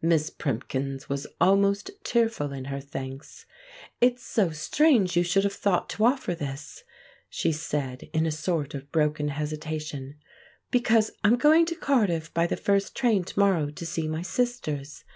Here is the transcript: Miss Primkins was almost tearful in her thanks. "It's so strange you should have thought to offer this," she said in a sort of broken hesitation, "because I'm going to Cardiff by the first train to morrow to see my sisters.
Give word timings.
Miss 0.00 0.30
Primkins 0.30 1.08
was 1.08 1.26
almost 1.40 1.90
tearful 2.04 2.52
in 2.52 2.66
her 2.66 2.78
thanks. 2.80 3.44
"It's 4.00 4.24
so 4.24 4.50
strange 4.52 5.16
you 5.16 5.24
should 5.24 5.42
have 5.42 5.52
thought 5.52 5.88
to 5.90 6.04
offer 6.04 6.32
this," 6.32 6.84
she 7.28 7.50
said 7.50 8.08
in 8.12 8.24
a 8.24 8.30
sort 8.30 8.74
of 8.74 8.92
broken 8.92 9.30
hesitation, 9.30 10.14
"because 10.70 11.10
I'm 11.24 11.34
going 11.34 11.66
to 11.66 11.74
Cardiff 11.74 12.32
by 12.32 12.46
the 12.46 12.56
first 12.56 12.94
train 12.94 13.24
to 13.24 13.36
morrow 13.36 13.68
to 13.68 13.84
see 13.84 14.06
my 14.06 14.22
sisters. 14.22 15.02